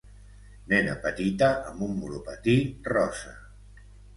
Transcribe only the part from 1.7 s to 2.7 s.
amb un monopatí